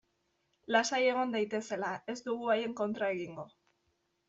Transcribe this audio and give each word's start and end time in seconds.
Lasai 0.75 0.99
egon 1.09 1.35
daitezela, 1.35 1.93
ez 2.15 2.17
dugu 2.31 2.51
haien 2.55 2.75
kontra 2.83 3.13
egingo. 3.21 3.49